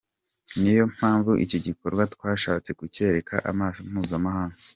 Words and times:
Niyo 0.59 0.83
mpamvu 0.95 1.31
iki 1.43 1.57
gikorwa 1.65 2.01
twashatse 2.13 2.69
kucyereka 2.79 3.35
amaso 3.51 3.79
mpuzamahanga. 3.89 4.57